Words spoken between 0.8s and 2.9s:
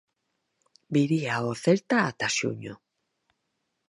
Viría ao Celta ata xuño.